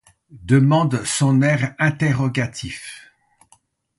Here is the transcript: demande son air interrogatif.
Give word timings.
demande 0.31 1.03
son 1.05 1.43
air 1.43 1.75
interrogatif. 1.77 3.13